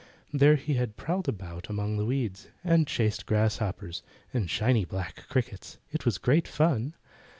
[0.33, 4.01] There he had prowled about among the weeds, and chased grasshoppers,
[4.33, 5.77] and shiny black crickets.
[5.91, 6.95] It was great fun.